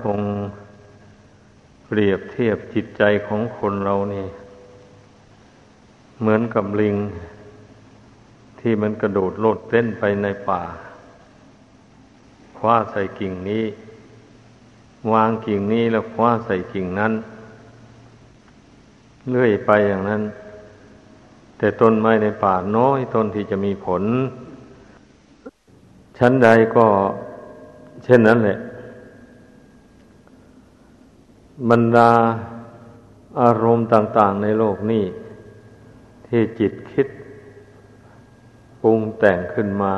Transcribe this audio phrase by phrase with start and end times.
[0.00, 0.20] ทรง
[1.86, 4.26] เปรียบเทียบจิตใจของคนเรานี่
[6.20, 6.96] เหมือนกับลิง
[8.60, 10.62] ที่มันกระโดดโลดเต้นไปในป่า
[12.58, 13.64] คว้าใส่กิ่งนี้
[15.12, 17.12] วางกิ่งนี้แล้วคว้าใส่กิ่งนั้น
[19.30, 20.22] เลื่อยไปอย่างนั้น
[21.58, 24.02] แต่ต้นไม้ในป่าน้อยต้นที่จะมีผล
[26.18, 26.86] ชั้นใดก็
[28.04, 28.58] เช่นนั้นแหละ
[31.70, 32.10] บรรดา
[33.40, 35.04] อารมณ์ต่าง ๆ ในโลกนี้
[36.26, 37.06] ที่จิตคิด
[38.82, 39.94] ปรุงแต่งขึ้นมา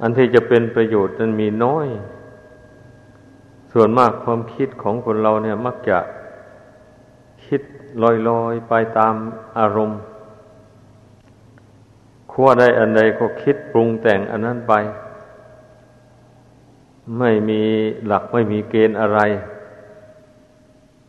[0.00, 1.86] อันที่จะเป็นประโยชน์นั้นมีน้อย
[3.72, 5.98] ส่วนมากความคิดของคนเราเนี่ยมักจะ
[7.46, 7.62] คิด
[8.28, 9.14] ลอยๆ ไปตาม
[9.58, 10.00] อารมณ์
[12.32, 14.72] ขั้วใดอันใดก็คิดปรุงแต่งอันนั้นไป
[17.18, 17.62] ไม่มี
[18.06, 19.20] หลักไม่มีเกณฑ์อะไร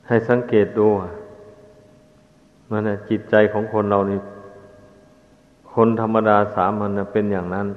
[0.07, 0.87] ให้สังเกตดู
[2.69, 4.19] มันนะจิตใจของคนเรานี่
[5.73, 7.67] คนธรรมดาสามัญนะเป็นอย่างนั้น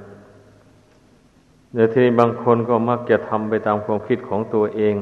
[1.74, 4.96] เดี๋ยวทีนี้บางคนก็มักจะทำไปตามความคิดของตัวเอง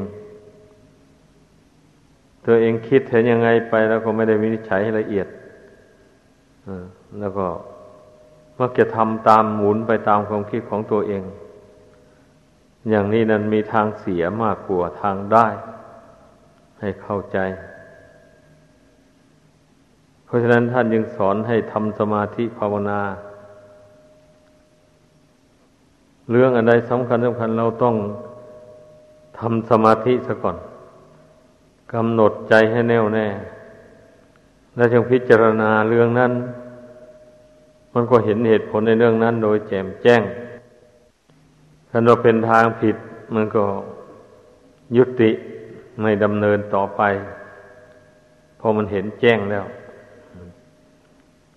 [2.46, 5.26] ตัวเองคิดเห็นยังไงไป แล้วก็ไม่ได้วินิจฉัยให้ละเอียด
[7.20, 7.46] แล้วก็
[8.60, 11.22] มักจะทำตามหมุนไปตามความคิดของตัวเอง
[12.90, 15.46] อย่างนี้นั้นมีทางเสียมากกว่าทางได้
[16.80, 17.38] ให้เข้าใจ
[20.24, 23.00] เพราะฉะนั้นท่านยังสอนให้ทำสมาธิภาวนา
[26.30, 27.94] เรื่องอะไรสำคัญสำคัญเราต้อง
[29.38, 30.56] ทำสมาธิซะก่อน
[31.92, 33.26] กำหนดใจให้แน่วแน่
[34.76, 36.32] แล้วจึงพิจารณาเรื่องนั้น
[37.92, 40.22] มันก็เห็นเหตุผลในเรื่องนั้น โดยแจ่มแจ้ง
[41.88, 42.96] ถ้าเราเป็นทางผิด
[43.34, 43.64] มันก็
[44.96, 45.30] ยุติ
[46.00, 47.02] ไม่ดำเนินต่อไป
[48.60, 49.64] พอมันเห็นแจ้งแล้ว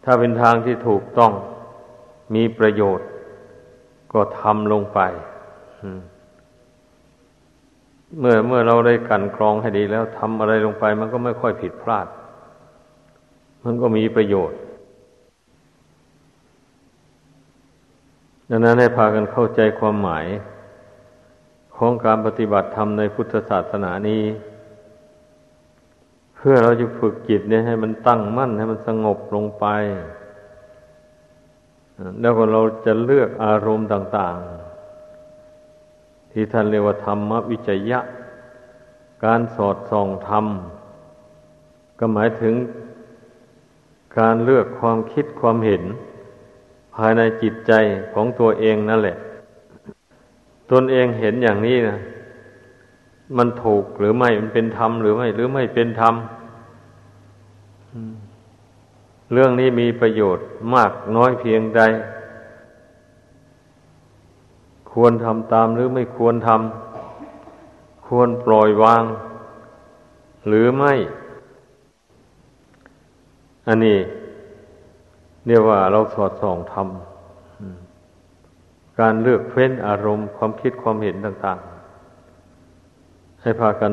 [0.03, 1.31] ถ้าเป็นทางที่ถูกต้อง
[2.36, 3.08] มีประโยชน์
[4.14, 5.00] ก็ทำลงไป
[8.19, 12.08] เมื่อเมื่อเราได้กันกรองให้ดีแล้วทำอะไรลงไป มันก็ไม่ค่อยผิดพลาด
[13.64, 14.59] มันก็มีประโยชน์
[18.50, 20.25] ดังนั้นให้พากันเข้าใจความหมาย
[21.79, 24.23] ของการปฏิบัติธรรมในพุทธศาสนานี้
[26.35, 29.66] เพื่อเราจะฝึกจิตเนี่ยให้มันตั้งมั่นให้มันสงบลงไป
[32.22, 34.38] แล้วก็เราจะเลือกอารมณ์ต่าง
[35.16, 38.00] ๆ ที่ท่านเรียกว่าธรรมวิจยะ
[39.25, 40.46] การสอดส่องธรรม
[42.00, 42.56] ก็หมายถึง
[44.19, 45.84] การเลือกความคิดความเห็น
[46.96, 47.72] ภายในจิตใจ
[48.13, 49.17] ของตัวเองนั่นแหละ
[50.72, 51.97] ตนเองเห็นอย่างนี้นะ
[53.38, 56.16] มันถูกหรือไม่มันเป็นธรรมหรือไม่ หรือไม่เป็นธรรม
[59.34, 61.81] เรื่องนี้มีประโยชน์มากน้อยเพียงใด
[64.91, 69.03] ควรทำตามหรือไม่ควรทำควรปล่อยวาง
[70.47, 70.94] หรือไม่
[73.68, 73.97] อันนี้
[75.47, 77.19] เรียกว่าเราสอดส่องทำ
[79.00, 81.60] การเลือกเฟ้นอารมณ์ความคิดความเห็นต่าง
[82.56, 83.92] ๆ ให้พากัน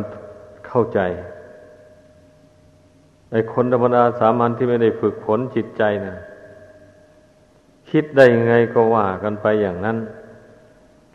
[0.69, 1.00] เข้าใจ
[3.31, 6.16] ไอ้คนธรรมดาสามัญที่ไม่ได้ฝึกฝนจิตใจนะ
[7.91, 9.97] คิดได้ยังไงก็ว่ากันไปอย่างนั้น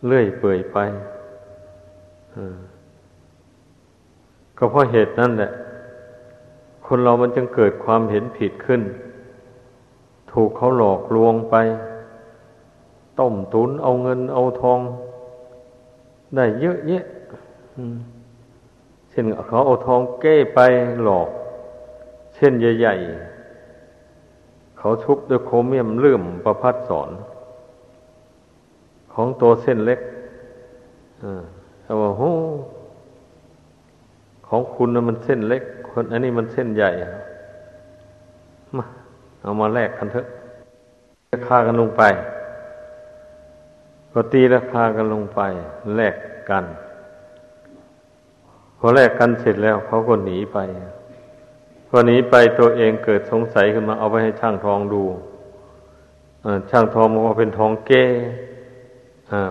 [0.05, 0.77] เลื่อยเปื่อยไป
[4.57, 5.51] ก็เพราะเหตุนั้นแหละ
[6.87, 8.81] คนเรามันจึงเกิดความเห็นผิดขึ้น
[10.31, 11.55] ถูกเขาหลอกลวงไป
[13.21, 14.79] ต้มตุนเอาเงินเอาทอง
[16.35, 17.05] ได้เยอะแยะ
[19.09, 20.59] เช่นเขาเอาทองเก้ไป
[21.03, 21.29] หลอก
[22.35, 27.09] เช่นใหญ่ๆ เขาชุบด้วยโครเมียมเลื่อมประพัดสอน
[29.13, 29.99] ของตัวเส้นเล็ก
[31.81, 32.23] เขาว่าโห
[34.47, 36.89] ของคุณนะมันเส้นเล็ก คนอันนี้มันเส้นใหญ่
[38.77, 38.85] มา
[39.41, 40.25] เอามาแลกกันเถอะ
[41.47, 42.03] ค่ากันลงไป
[44.13, 45.39] ก็ตีราคากันลงไป
[45.95, 46.15] แลก
[46.49, 46.65] กัน
[48.77, 50.57] พอแลกกันเสร็จแล้วเขาก็หนีไป
[51.87, 55.03] พอหนีไปตัวเองเกิดสงสัยขึ้นมาเอาไปให้ช่างทองดู
[56.69, 58.03] ช่างทองบอกว่าเป็นทองเก้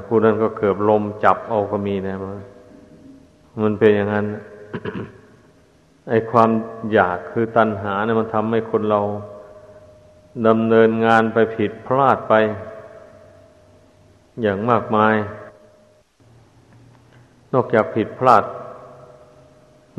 [0.07, 2.17] ผู้นั้นก็เกิดลมจับเอาก็มีนะ
[3.63, 4.27] มันเป็นอย่างนั้น
[6.09, 6.51] ไอความ
[6.93, 9.01] อยากคือตัณหาเนี่ยมันทำให้คนเรา
[10.47, 12.35] ดำเนินงานไปผิดพลาดไป
[14.43, 15.15] อย่างมากมาย
[17.53, 18.45] นอกจากผิดพลาด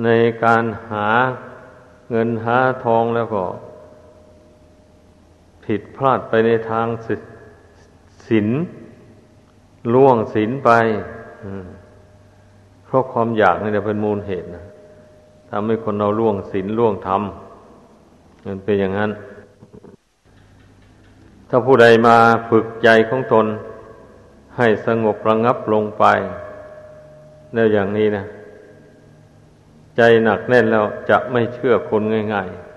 [0.03, 0.09] ใน
[0.43, 1.07] การหา
[2.09, 3.43] เงินหาทองแล้วก็
[5.65, 6.87] ผิดพลาดไปในทาง
[8.27, 8.47] ศีล
[9.93, 10.69] ล่วงศีลไป
[12.85, 14.63] เพราะความอยากนี่เป็นมูลเหตุนะ
[15.49, 17.21] ทำให้คนเราล่วงศีลล่วงธรรม
[18.45, 19.11] มันเป็นอย่างนั้น
[21.49, 22.15] ถ้าผู้ใดมา
[22.49, 23.45] ฝึกใจของตน
[24.57, 26.05] ให้สงบระงับลงไป
[27.53, 28.25] แล้วอย่างนี้นะ
[29.95, 32.01] ใจหนักแน่นแล้วจะไม่เชื่อคน
[32.33, 32.71] ง่าย ๆ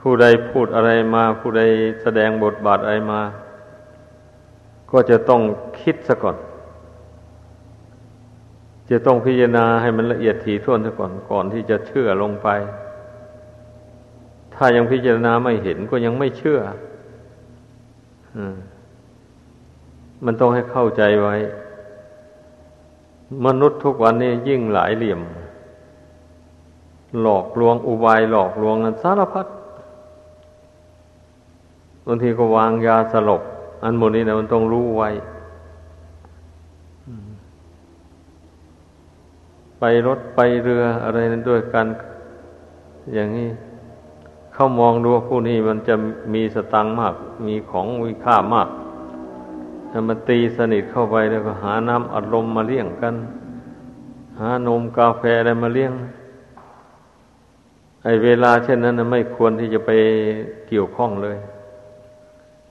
[0.00, 1.62] ผู้ใดพูดอะไรมา ผู้ใด
[2.02, 3.20] แสดงบทบาทอะไรมา
[4.90, 5.42] ก็จะต้อง
[5.80, 6.36] คิดซะก่อน
[8.90, 12.48] จะต้องพิจารณาให้มันละเอียดถี่ถ้วนซะก่อนก่อนที่จะเชื่อลงไป
[14.54, 16.58] ถ้ายังพิจารณาไม่เห็นก็ยังไม่เชื่อ
[18.36, 18.56] อืม
[20.24, 21.36] มันต้องให้เข้าใจไว้
[23.46, 25.20] มนุษย์ทุกวันนี้ยิ่งหลายเหลี่ยม
[27.20, 29.46] หลอกลวงอุบายหลอกลวงกันสารพัด
[32.06, 33.42] บางทีก็วางยาสลบ
[33.82, 35.08] อันหมดนี้นะมันต้องรู้ไว้
[39.78, 41.86] ไปรถไปเรืออะไรนั้นด้วยกัน
[43.14, 43.48] อย่างนี้
[44.54, 45.94] เข้ามองดูผู้นี้มันจะ
[46.34, 47.14] มีสตังมาก
[47.46, 48.68] มีของมีค่ามาก
[49.90, 53.14] ถ้ามันตีสนิทเข้าไปแล้วก็หาน้ำอัดลมมาเลี้ยงกัน
[54.40, 55.92] หานมกาแฟอะไรมาเลี้ยง
[58.04, 59.90] ไอเวลาเช่นนั้นไม่ควรที่จะไป
[60.68, 61.36] เกี่ยวข้องเลย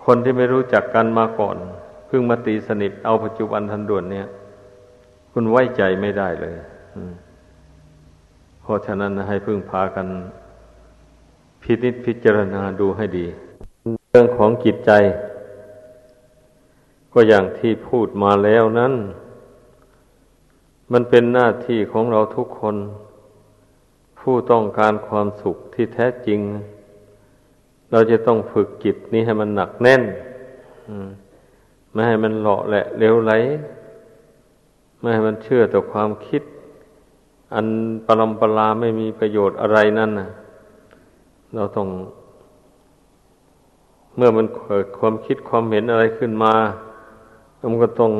[0.05, 1.57] คนที่ไม่รู้จักกันมาก่อน
[2.07, 4.27] เพิ่งมาตีสนิทเอาปัจจุบันทันด่วนเนี่ย
[5.31, 6.55] คุณไว้ใจไม่ได้เลย
[8.61, 10.07] เพราะฉะนั้นให้พึ่งพากัน
[11.61, 13.25] พิจิตพิจารณาดูให้ดี
[14.11, 14.91] เรื่องของจิตใจ
[17.19, 18.93] ก็อย่างที่พูดมาแล้วนั้น
[20.91, 22.75] มันเป็นหน้าที่ของเราทุกคน
[24.19, 26.39] ผู้ต้องการความสุขที่แท้จริง
[27.91, 30.03] เราจะต้องฝึกจิตนี้ให้มันหนักแน่น
[31.91, 33.31] ไม่ให้มันหล่อแหละเร็วไหล
[34.99, 36.43] ไม่ให้มันเชื่อต่อความคิด
[37.53, 37.67] อัน
[38.05, 40.29] ปรำปราไม่มีประโยชน์อะไรนั่นนะ
[41.55, 41.87] เราต้อง
[44.15, 46.55] เมื่อมันเกิดความคิดความเห็นอะไรขึ้นมา
[47.69, 48.11] มันก็ต้อง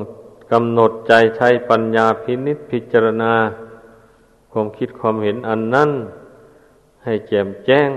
[0.51, 3.33] กำหนดใจใช้ปัญญาพินิษพิจารณา
[4.51, 5.89] ความคิดความเห็นอันนั้น
[7.03, 7.91] ให้แจ่มแจ้ง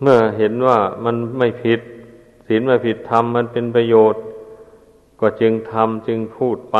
[0.00, 1.80] เมื่อเห็นว่ามันไม่ผิด
[2.46, 4.22] ศีลไม่ผิดธรรมมันเป็นประโยชน์
[5.20, 6.78] ก็จึงทำจึงพูดไป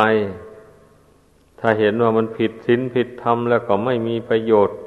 [1.59, 4.77] ถ้าเห็นว่ามันผิดศีลผิดธรรมแล้วก็ไม่มีประโยชน์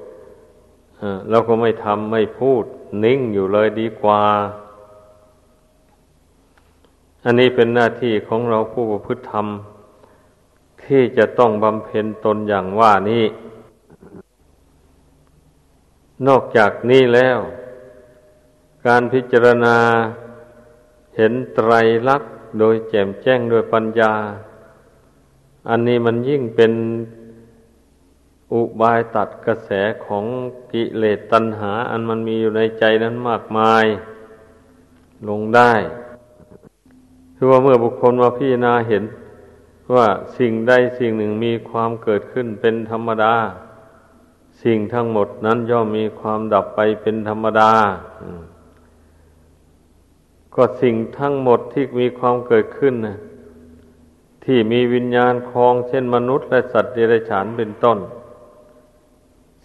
[1.30, 2.64] เราก็ไม่ทำไม่พูด
[3.04, 4.22] นิ่งอยู่เลยดีกว่า
[7.24, 9.46] อันนี้เป็นหน้าที่ของเราผู้ประพฤติธรรม
[10.84, 13.24] ที่จะต้องบำเพ็ญตนอย่างว่านี้
[16.26, 17.38] นอกจากนี้แล้ว
[18.86, 19.76] การพิจารณา
[21.16, 21.72] เห็นไตร
[22.08, 24.12] ลักษณ์โดยแจ่มแจ้งโดยปัญญา
[25.68, 26.72] อันนี้มันยิ่งเป็น
[28.52, 29.70] อุบายตัดกระแส
[30.04, 30.24] ของ
[30.72, 33.84] กิเลสตัณหา อันมันมีอยู่ในใจนั้นมากมาย
[35.28, 35.72] ลงได้
[37.44, 39.04] คือว่าเมื่อบุคคลมาพิจารณาเห็น
[39.94, 40.06] ว่า
[40.38, 43.34] สิ่งใดสิ่งหนึ่งมีความเกิดขึ้นเป็นธรรมดา
[44.62, 47.72] สิ่งทั้งหมดนั้นย่อมมีความดับไปเป็นธรรมดา
[50.54, 53.18] ก็สิ่งทั้งหมดที่มีความเกิดขึ้นนะ
[54.44, 57.98] ที่มีวิญญาณคลองเช่นมนุษย์และสัตว์เดรัจฉานเป็นต้น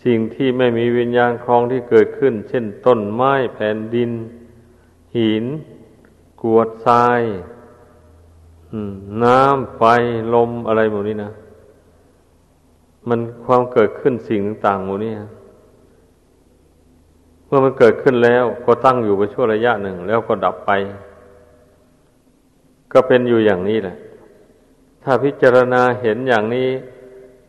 [0.03, 4.11] สิ่งที่ไม่มีวิญญาณคลองที่เกิดขึ้น เช่นต้นไม้แผ่นดิน
[5.17, 5.45] หิน
[6.41, 7.23] กวดทราย
[9.23, 9.81] น้ำไฟ
[10.33, 11.31] ลมอะไรหมดนี้นะ
[13.09, 15.13] มันความเกิดขึ้นสิ่งต่างๆหมดนี้
[17.45, 20.71] เมื่อมันเกิดขึ้นแล้วก็ตั้งอยู่ไปชั่วระยะหนึ่ง แล้วก็ดับไป
[22.91, 23.97] ก็เป็นอยู่อย่างนี้แหละ
[25.03, 26.69] ถ้าพิจารณาเห็นอย่างนี้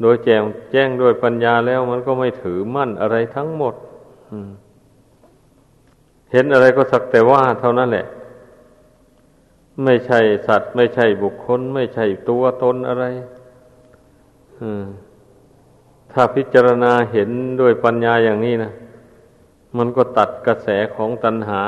[0.01, 3.75] โดยแจงแจ้งด้วยปัญญาแล้วมันก็ไม่ถือมั่นอะไรทั้งหมด
[6.33, 8.07] เห็นอะไรก็สักแต่ว่าเท่านั้นแหละ
[9.85, 13.05] ไม่ใช่สัตว์ ไม่ใช่บุคคล ไม่ใช่ตัวตนอะไร
[16.13, 17.31] ถ้าพิจารณาเห็น
[17.61, 18.73] ด้วยปัญญาอย่างนี้นะ
[19.77, 21.63] มันก็ตัดกระแสของตัณหา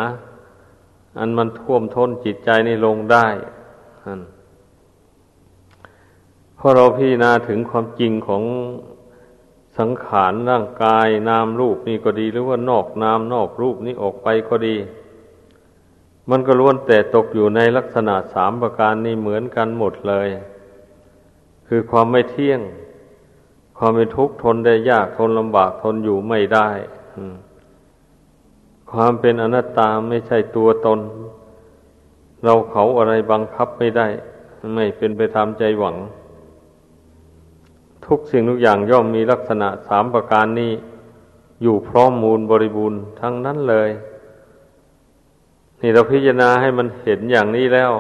[1.18, 3.26] อันมันท่วมท้นจิตใจนี่ลงได้
[6.56, 8.42] เพราะเราพิจารณาถึงความจริงของ
[9.78, 14.76] สังขารร่างกายนามรูปนี่ก็ดี หรือว่านอกนามนอกรูปนี่ออกไปก็ดี
[16.30, 20.28] มันก็ล้วนแต่ตกอยู่ในลักษณะสามประการนี้เหมือนกันหมดเลย
[21.68, 22.60] คือความไม่เที่ยง
[23.78, 26.68] ความเป็นทุกข์ทนได้ยากทนลำบากทนอยู่ไม่ได้
[28.92, 31.00] ความเป็นอนัตตาไม่ใช่ตัวตน
[32.44, 34.06] เราเขาอะไรบังคับไม่ได้
[34.74, 35.96] ไม่เป็นไปตามใจหวัง
[38.06, 40.72] ทุกสิ่งทุกอย่างย่อมมีลักษณะสามประการนี้
[41.62, 43.90] อยู่พร้อมมูลบริบูรณ์ทั้งนั้นเลย
[45.80, 47.92] นี่เราพิจารณาให้มันเห็นอย่างนี้แล้ว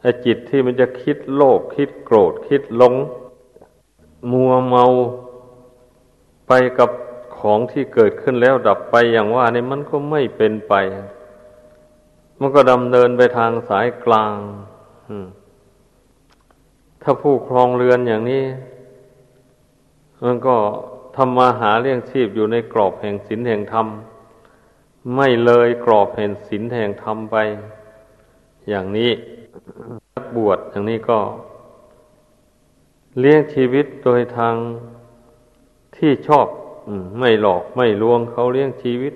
[0.00, 2.94] ไอ้จิตที่มันจะคิดโลภคิดโกรธคิดหลง
[4.32, 4.84] มัวเมา
[6.48, 6.90] ไปกับ
[7.38, 10.74] ของที่เกิดขึ้นแล้วดับไปอย่างว่านี่มันก็ไม่เป็นไป
[12.40, 14.36] มันก็ดำเนินไปทางสายกลาง
[17.02, 18.44] ถ้าผู้ครองเรือนอย่างนี้
[20.24, 20.56] มันก็
[21.16, 23.86] ทำมาหาเลี้ยงชีพอยู่ในกรอบแห่งศีลแห่งธรรม
[25.14, 27.36] ไม่เลยกรอบแห่งศีลแห่งธรรมไป
[28.68, 29.10] อย่างนี้
[30.14, 31.18] นักบวชอย่างนี้ก็
[33.20, 34.54] เลี้ยงชีวิตโดยทาง
[35.96, 36.46] ที่ชอบ
[37.18, 39.14] ไม่หลอกไม่ลวงเขาเลี้ยงชีวิต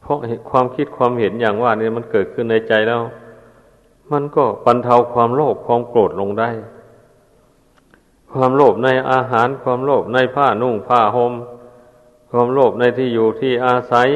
[0.00, 0.18] เพราะ
[0.50, 3.02] ความคิดความเห็นอย่างว่านี่มันเกิดขึ้นในใจแล้ว
[4.12, 6.50] มันก็บรรเทาความโลภความโกรธลงได้
[8.32, 11.32] ความโลภในอาหารความโลภในผ้านุ่งผ้าหม่ม
[12.36, 14.08] ความโลภในที่อยู่ที่อาศัย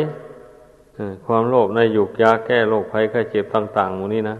[1.26, 4.36] ความโลภในหยุกยาแก้โรคภัยไข้เจ็บต่างๆหมูนี้นะ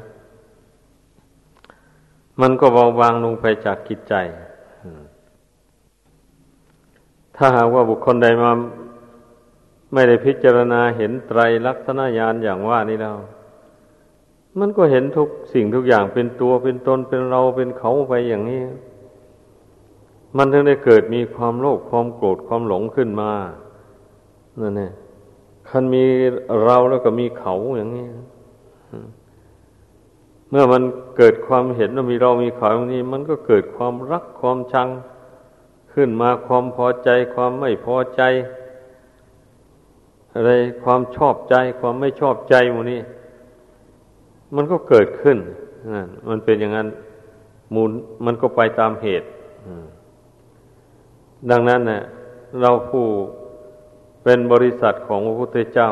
[2.41, 4.15] มันก็เบาบางลงไปจากกิจใจ
[7.37, 8.51] ถ้าหากว่าบุคคลใดมา
[9.93, 13.17] ไม่ได้พิจารณาเห็นไตรลักษณญาณอย่างว่านี้แล้ว
[14.59, 18.63] มันก็เห็นทุกสิ่งทุกอย่างเป็นตัวเป็นตนเป็นเราเป็นเขาไปอย่างนี้
[20.37, 23.33] มันถึงได้เกิดมีความโลภความโกรธความหลงขึ้นมา
[24.61, 24.93] นั่นเอง
[25.69, 26.05] คันมี
[26.65, 28.07] เราแล้วก็มีเขาอย่างนี้
[30.51, 30.83] เมื่อมัน
[31.17, 34.89] เกิดความเห็นว่ามีเรามีเขาอย่างนี้ มันก็เกิดความรักความชัง
[35.93, 38.23] ขึ้นมาความพอใจความไม่พอใจ
[40.35, 40.51] อะไร
[40.85, 43.01] ความชอบใจความไม่ชอบใจหมูนี้
[44.55, 45.39] มันก็เกิดขึ้น
[45.93, 46.89] นั่นมันเป็นอย่างนั้น
[47.75, 47.91] มูล
[48.25, 49.29] มันก็ไปตามเหตุ
[51.51, 52.03] ดังนั้นเนี่ย
[52.61, 53.05] เราผู้
[54.31, 55.91] เป็นบริษัทของพระพุทธเจ้า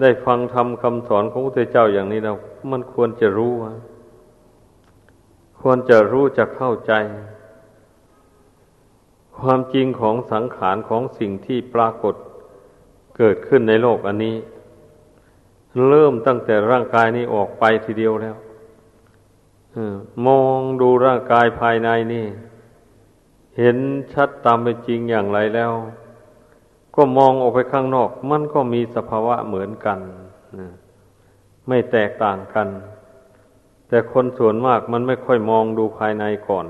[0.00, 2.36] ได้ฟังทำคำสอนของพระพุทธเจ้าอย่างนี้แล้ว
[2.70, 3.52] มันควรจะรู้
[5.60, 6.92] ควรจะรู้จะเข้าใจ
[9.38, 12.14] ความจริงของสังขารของสิ่งที่ปรากฏ
[13.16, 14.36] เกิดขึ้นในโลกอันนี้
[15.88, 18.36] เริ่มตั้งแต่ร่างกายนี้ออกไปทีเดียวแล้ว
[20.26, 22.26] มองดูร่างกายภายในนี่
[23.58, 23.76] เห็น
[24.12, 25.72] ชัดตามเป็นจริงอย่างไรแล้ว
[26.96, 29.98] ก็มองออกไปข้างนอก มันก็มีสภาวะเหมือนกัน
[31.68, 32.68] ไม่แตกต่างกัน
[33.88, 36.66] แต่คนส่วนมากมันไม่ค่อยมองดูภายในก่อน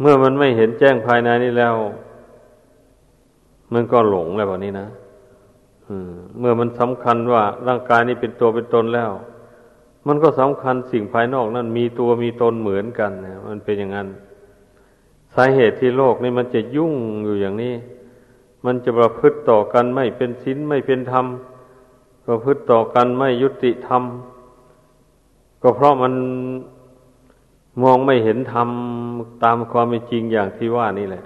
[0.00, 1.74] เมื่อมันไม่เห็นแจ้งภายในนี้แล้ว
[3.72, 4.88] มันก็หลงแล้วแบบนี้นะ
[6.38, 9.10] เมื่อมันสำคัญว่าร่างกายนี้เป็นตัวเป็นตนแล้ว
[10.06, 14.08] มันก็สำคัญสิ่งภายนอกนั้นมีตัวมีตนเหมือนกันนะมันเป็นอย่างนั้น
[15.34, 16.94] สาเหตุที่โลกนี้มันจะยุ่ง
[17.24, 17.74] อยู่อย่างนี้
[18.64, 21.26] มันจะประพฤติต่อกันไม่เป็นศีลไม่เป็นธรรม
[22.26, 24.02] ประพฤติต่อกันไม่ยุติธรรม
[25.62, 26.14] ก็เพราะมัน
[27.82, 28.68] มองไม่เห็นธรรม
[29.44, 31.24] ตามความเป็นจริงอย่างที่ว่านี่แหละ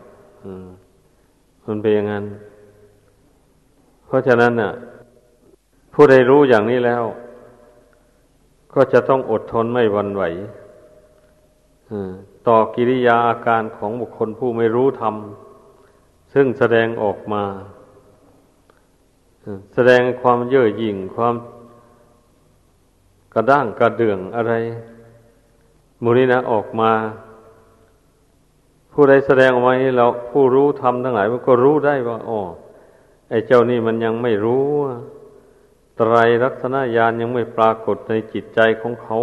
[1.67, 2.25] มันเป็นอย่างนั้น
[4.07, 4.73] เพราะฉะนั้นน่ะ
[5.95, 7.03] ผู้ใดรู้อย่างนี้แล้ว
[8.75, 10.23] ก็จะต้องอดทนไม่วันไหว
[12.49, 15.15] ต่อกิริยาอาการของบุคคลผู้ไม่รู้ธรรม
[16.33, 17.45] ซึ่งแสดงออกมา
[19.75, 21.35] แสดงความเย่อหยิ่งความ
[23.35, 24.53] กระด้างกระเดื่องอะไร
[26.03, 26.93] มูนี้นะออกมา
[28.93, 32.41] ผู้ใดแสดงออกมานี้เราผู้รู้ธรรมทั้งหลายมันก็รู้ได้ว่าอ๋อ
[33.31, 34.67] ไอ้เจ้านี่มันยังไม่รู้
[35.97, 39.19] ไตรลักษณะญาณยังไม่ปรากฏในจิตใจของเขา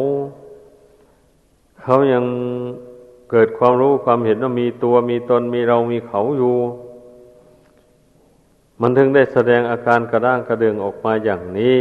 [1.82, 2.26] เขายัง
[3.32, 6.58] เกิดความรู้ความเห็นว่ามีตัวมีตนมีเรามีเขาอยู่
[8.82, 11.80] มันถึงได้แสดงอาการกระด้างกระเดืองออกมาอย่างนี้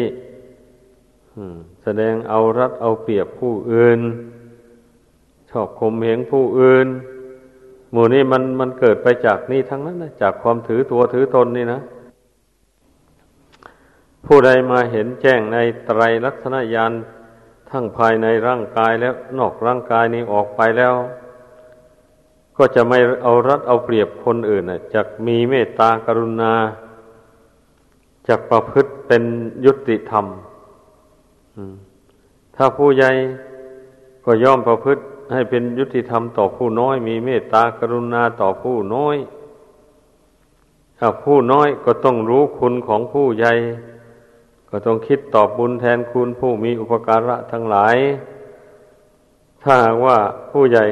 [1.82, 4.00] แสดงเอารัดเอาเปรียบผู้อื่น
[5.50, 6.88] ชอบข่มเหงผู้อื่น
[7.92, 11.80] หมู่นี้มันมันเกิดไปจากนี่ทั้งนั้นนะจากความถือตัวถือตนนี่นะ
[14.26, 16.92] ผู้ใดมาเห็นแจ้งในไตรลักษณญาณ
[17.70, 20.94] ทั้งภายในร่างกายแล้วนอกร่างกายนี้ออกไปแล้ว
[22.62, 24.64] ก็จะไม่เอารัดเอาเปรียบคนอื่น
[24.94, 26.52] จะมีเมตตากรุณา
[28.28, 29.22] จะประพฤติเป็น
[29.66, 30.24] ยุติธรรม
[32.56, 33.10] ถ้าผู้ใหญ่
[34.24, 35.02] ก็ย่อมประพฤติ
[35.32, 39.16] ให้เป็นยุติธรรมต่อผู้น้อย มีเมตตากรุณาต่อผู้น้อย
[40.98, 43.52] ถ้าผู้น้อยก็ต้องรู้คุณของผู้ใหญ่
[44.70, 47.96] ก็ต้องคิดตอบบุญแทนคุณผู้มีอุปการะทั้งหลาย
[49.62, 49.74] ถ้า
[50.04, 50.18] ว่า
[50.50, 50.86] ผู้ใหญ่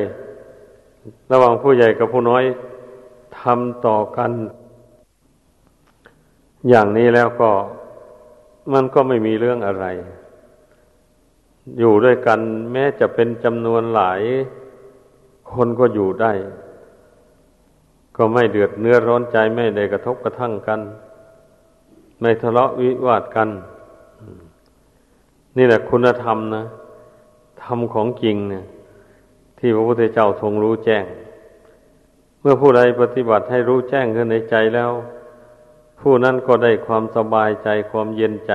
[1.32, 2.44] ระหว่างผู้ใหญ่กับผู้น้อย
[3.40, 4.30] ทำต่อกัน
[6.68, 7.50] อย่างนี้แล้วก็
[8.72, 9.86] มันก็ไม่มีเรื่องอะไร
[11.78, 12.40] อยู่ด้วยกัน
[12.72, 14.20] แม้จะเป็นจำนวนหลาย
[15.52, 16.32] คนก็อยู่ได้
[18.16, 20.80] ก็ไม่เดือดเนื้อร้อนใจไม่ได้กระทบกระทั่งกัน
[22.20, 23.48] ไม่ทะเลาะวิวาทกัน
[25.56, 26.64] นี่แหละคุณธรรมนะ
[27.64, 28.64] ธรรมของจริงเนี่ย
[29.58, 31.04] ที่พระพุทธเจ้าทรงรู้แจ้ง
[32.40, 34.90] เมื่อผู้ใดปฏิบัติให้รู้แจ้งขึ้นในใจแล้ว
[36.00, 38.52] ผู้นั้นก็ได้ความสบายใจความเย็นใจ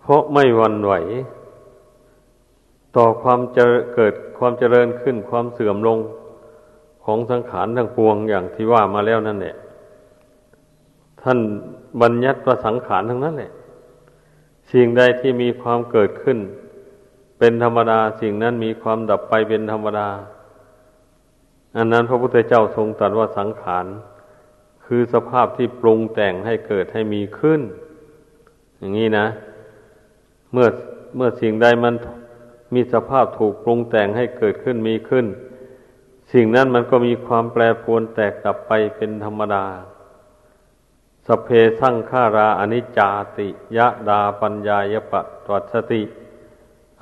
[0.00, 0.92] เพราะไม่หวั่นไหว
[2.96, 3.64] ต่อความจะ
[3.94, 5.98] เกิดความเจริญขึ้นความเสื่อมลง
[7.04, 9.56] ของสังขารทั้งปวงอย่างที่ว่ามาแล้วนั่นแหละ
[11.22, 11.38] ท่าน
[12.00, 13.52] บัญญัติว่าสังขารทั้งนั้นแหละ
[14.72, 16.38] สิ่งใดที่มีความเกิดขึ้น
[17.44, 20.08] เป็นธรรมดาสิ่งนั้นมีความดับไปเป็นธรรมดา
[21.76, 23.86] อันนั้นพระพุทธเจ้าทรงตรัสว่าสังขาร
[24.84, 27.60] คือสภาพที่ปรุงแต่งให้เกิดให้มีขึ้น
[28.78, 29.26] อย่างนี้นะ
[30.52, 30.68] เมื่อ
[31.16, 31.94] เมื่อสิ่งใดมัน
[32.74, 35.26] มีสภาพถูกปรุงแต่งให้เกิดขึ้นมีขึ้น
[36.32, 39.64] สิ่งนั้นมันก็มีความแปรปรวนแตกดับไปเป็นธรรมดา
[41.26, 41.48] สเพ
[41.80, 46.02] สังขาราอนิจจาติ ยะดาปัญญายปะตวัสติ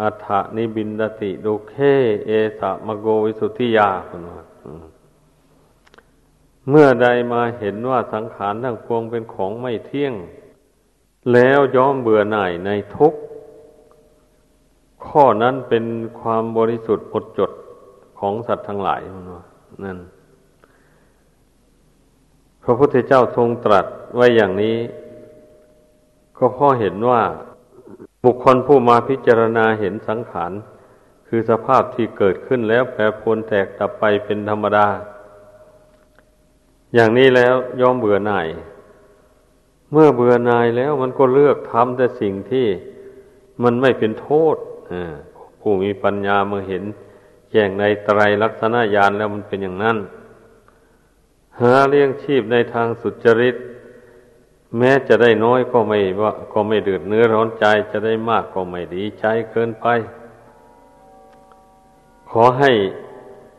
[0.00, 1.75] อัฏฐนิบินดติดุเค
[2.26, 4.42] เอสะมโกวิสุทธิยาคุณว่า
[6.69, 10.14] เมื่อใดมาเห็นว่าสังขารทั้งปวงเป็นของไม่เที่ยง
[11.33, 13.14] แล้วย้อมเบื่อหน่ายในทุก
[15.07, 15.85] ข้อนั้นเป็น
[16.20, 17.51] ความบริสุทธิ์หมดจด
[18.18, 19.31] ของสัตว์ทั้งหลายน
[19.85, 19.98] นั่น
[22.62, 24.77] พระพุทธเจ้าทรงตรัสไว้อย่างนี้
[26.38, 27.22] ก็พราะเห็นว่า
[28.24, 30.52] บุคคลผู้มาพิจารณาเห็นสังขาร
[31.28, 34.87] คือสภาพที่เกิดขึ้นแล้วแปรปรวนแตกดับไปเป็นธรรมดา
[36.94, 38.48] อย่างนี้แล้วย่อมเบื่อหน่าย
[39.92, 42.66] เมื่อเบื่อหน่ายแล้วมันก็เลือกทำแต่สิ่งที่
[43.62, 44.56] มันไม่เป็นโทษ
[45.61, 46.85] ผู้มีปัญญาเมื่อเห็น
[47.52, 49.96] แย่งในไตรลักษณะญาณแล้วมันเป็นอย่างนั้น
[51.61, 53.56] หาเลี้ยงชีพในทางสุจริต
[54.78, 59.87] แม้จะได้น้อยก็ไม่ว่าก็ไม่เดือดเนื้อร้อนใจจะได้มากก็ไม่ดีใจเกินไป
[62.30, 62.72] ขอให้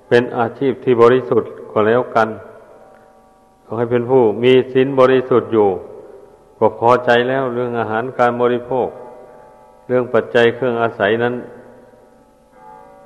[0.07, 2.29] เป็นอาชีพที่บริสุทธิ์ก็แล้วกัน
[3.65, 5.69] ขอให้เป็นผู้มีศีลบริสุทธิ์อยู่
[6.57, 8.87] ก็พอใจแล้วเรื่องอาหารการบริโภค
[9.87, 11.35] เรื่องปัจจัยเครื่องอาศัยนั้น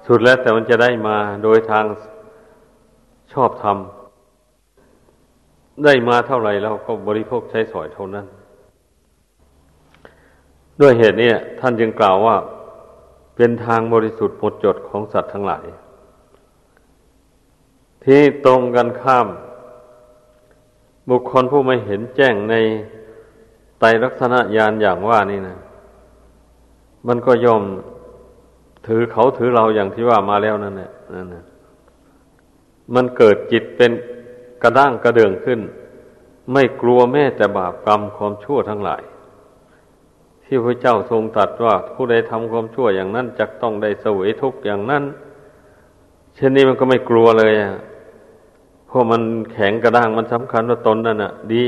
[0.06, 1.86] สุดแล้วแต่มันจะได้มาโดยทาง
[3.34, 3.78] ชอบธรรม
[5.84, 8.26] ได้มาเท่าไหร่เราก็บริโภคใช้สอยเท่านั้น
[10.82, 12.36] ด้วยเหตุนี้ท่านจึงกล่าวว่า
[13.36, 15.66] เป็นทางบริสุทธิ์หมดจดของสัตว์ทั้งหลาย
[18.04, 19.28] ที่ตรงกันข้าม
[21.10, 22.56] บุคคลผู้ไม่เห็นแจ้งใน
[23.80, 25.58] ไตรลักษณะญาณอย่างว่านี่นะ
[27.08, 27.64] มันก็ยอม
[28.88, 31.46] ถือเขาถือเราอย่างที่ว่ามาแล้วนั่นแหละนั่นนะ
[32.96, 33.92] มันเกิดจิตเป็น
[34.66, 35.60] ระด้างกระเดืองขึ้น
[36.54, 39.02] ไม่กลัวแม้แต่บาปกรรมความชั่วทั้งหลาย
[40.44, 45.04] ที่พระเจ้าทรงตรัสว่าผู้ใดทำความชั่วอย่างนั้นจะต้องได้เสวยทุกข์อย่างนั้น
[46.36, 47.74] เช่นนี้มันก็ไม่กลัวเลยอะ
[48.88, 49.22] เพราะมัน
[49.54, 51.66] แข็งกระด้างมันสำคัญว่าตนนั่นอะ ดี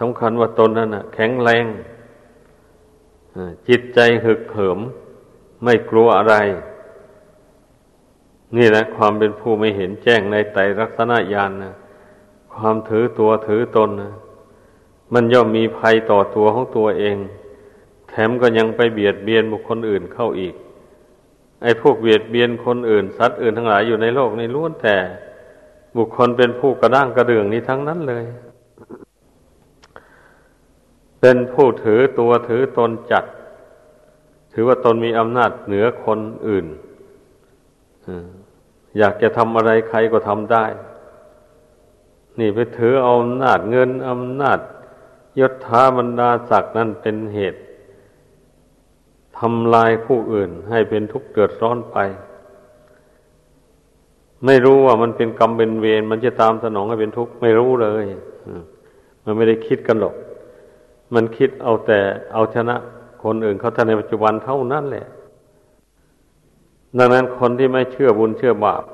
[0.00, 1.64] สำคัญว่าตนนั่นอะ แข็งแรง
[3.68, 4.78] จิตใจหึกเหิม
[5.64, 6.34] ไม่กลัวอะไร
[8.56, 11.74] นี่แหละความเป็นผู้ไม่เห็นแจ้งในไตรลักษณะญาณนะ
[12.54, 14.12] ความถือตัวถือตนนะ
[15.14, 17.16] มันย่อมมีภัยต่อตัวของตัวเอง
[18.08, 20.54] แถมก็ยังไปเบียดเบียนบุคคลอื่นเข้าอีก
[21.62, 24.96] ไอ้พวกเบียดเบียนคนอื่น สัตว์อื่นทั้งหลายอยู่ในโลกในล้วนแต่
[25.96, 28.24] บุคคลเป็นผู้กระด้างกระเดื่องนี้ทั้งนั้นเลย
[31.20, 33.24] เป็นผู้ถือตัวถือตนจัด
[34.52, 36.66] ถือว่าตนมีอำนาจเหนือคนอื่น
[38.98, 40.64] อยากจะทำอะไรใครก็ทำได้
[42.38, 44.58] นี่ไปถือเอาอำนาจเงินอำนาจ
[45.40, 47.60] ยศถาบรรดาศักดิ์นั่นเป็นเหตุ
[49.38, 51.98] ทำลายผู้อื่นให้เป็นทุกข์เดือดร้อนไป
[54.46, 58.04] ไม่รู้ว่ามันเป็นกรรมเป็นเวรมันจะตามสนองให้เป็นทุกข์ไม่รู้เลย
[59.24, 60.14] มันไม่ได้คิดกันหรอก
[61.14, 62.00] มันคิดเอาแต่
[62.32, 62.76] เอาชนะ
[63.22, 65.06] คนอื่นเขาท่านในปัจจุบันเท่านั้นแหละ
[66.98, 68.84] ดังนั้นคนที่ไม่เชื่อบุญเชื่อบาป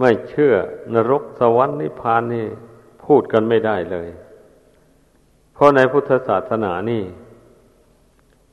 [0.00, 0.52] ไม่เชื่อ
[0.94, 2.46] นรกสวรรค์นิพพานนี่
[3.04, 4.08] พูดกันไม่ได้เลย
[5.54, 7.02] เพราะในพุทธศาสนานี่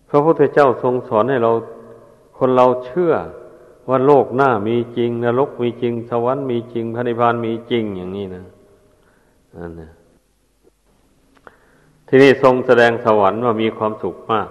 [0.10, 1.52] พระพุทธเจ้าทรงสอนให้เรา
[2.38, 3.14] คนเราเชื่อ
[3.90, 8.46] ว่าโลกหน้ามีจริง นรกมีจริง สวรรค์มีจริงพระนิพพานมีจริงอย่างนี้นะ
[9.56, 9.92] อันนะ
[12.08, 14.50] ที่นี่ทรงแสดงสวรรค์ว่ามีความสุขมาก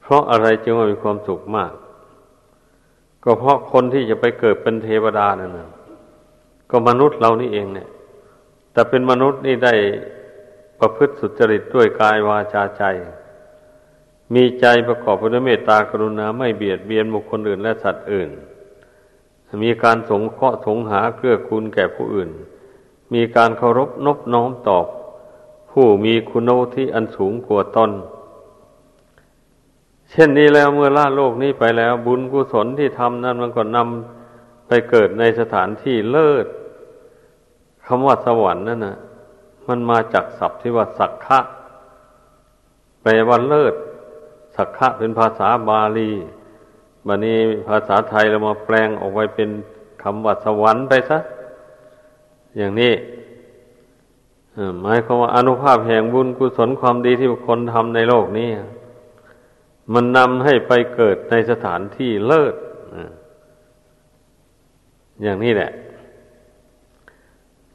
[0.00, 1.72] เพราะอะไรจึงว่ามีความสุขมาก
[3.24, 5.68] ก็เพราะคนที่จะไปเกิดเป็นเทวดานั่นนะ
[6.70, 7.88] ก็มนุษย์เรานี่เองเนี่ย
[8.72, 9.74] แต่เป็นมนุษย์นี่ได้
[10.80, 12.82] ประพฤติสุจริตด้วยกายวาจาใจ
[14.34, 18.30] มีใจประกอบไปด้วยเมตตากรุณาไม่เบียดเบียนบุคคลอื่นและสัตว์อื่น
[19.64, 22.30] มีการสงเคราะห์สงหาเกื้อกูลแก่ผู้อื่น
[23.14, 24.86] มีการเคารพนบน้อมตอบ
[25.70, 27.90] ผู้มีคุณวุฒิอันสูงกว่าตน
[30.10, 36.46] เช่นนี้แล้วเมื่อล่าโลกนี้ไปแล้ว บุญกุศลที่ทำนั้นมันก็นำไปเกิดในสถานที่เลิศ
[37.84, 38.96] คำว่าสวรรค์นั่นนะ
[39.68, 41.40] มันมาจากศัพท์ที่ว่าสักขะ
[43.02, 43.74] แปลว่าเลิศ
[44.56, 46.10] สักขะเป็นภาษาบาลี
[47.06, 49.50] บันนี้ภาษาไทยเรามาแปลงออกไปเป็น
[50.02, 51.18] คำว่าสวรรค์ไปซะ
[52.56, 52.92] อย่างนี้
[54.80, 58.48] หมายความว่าอนุภาพแห่งบุญกุศลความดีที่บุคคลทำในโลกนี้
[59.94, 62.54] มันนำให้ไปเกิดในสถานที่เลิศ
[65.22, 65.70] อย่างนี้แหละ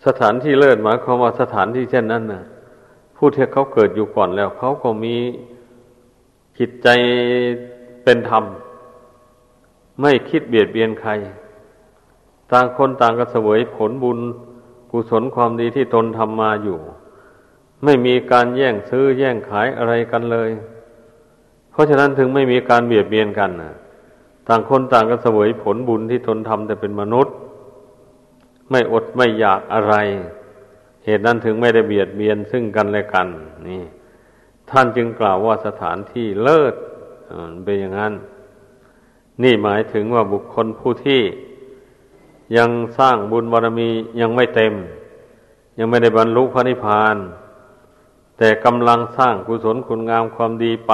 [0.05, 2.43] สถานที่เลิศหมายความว่าสถานที่เช่นนั้นนะ
[3.15, 5.15] ผู้ที่เขาเกิดอยู่ก่อนแล้ว เขาก็มี
[6.57, 6.87] จิตใจ
[8.03, 8.43] เป็นธรรม
[10.01, 11.11] ไม่คิดเบียดเบียนใคร
[12.51, 14.19] ต่างคนต่างก็เสวยผลบุญ
[14.91, 16.79] กุศลความดีที่ตนทำมาอยู่
[17.83, 20.49] ไม่มีการแย่งซื้อแย่งขายอะไรกันเลย
[21.75, 23.73] เพราะฉะนั้นถึงไม่มีการเบียดเบียนกันนะ
[24.47, 27.35] ต่างคนต่างก็เสวยผลบุญที่ตนทำแต่เป็นมนุษย์
[28.69, 29.95] ไม่อดไม่อยากอะไร
[31.05, 33.27] เหตุนั้นถึงไม่ได้เบียดเบียนซึ่งกันและกัน
[33.67, 33.83] นี่
[34.69, 36.75] ท่านจึงกล่าวว่าสถานที่เลิศ
[37.65, 38.13] เป็นอย่างนั้น
[39.43, 41.21] นี่หมายถึงว่าบุคคลผู้ที่
[42.57, 43.89] ยังสร้างบุญบารมี
[44.21, 44.73] ยังไม่เต็ม
[45.79, 47.15] ยังไม่ได้บรรลุพระนิพพาน
[48.37, 50.93] แต่กำลังสร้างกุศลคุณงามความดีไป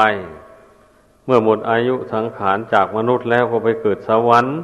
[1.34, 4.56] มื่อหมดอายุสังขารจากมนุษย์แล้วก็ไปเกิดสวรรค์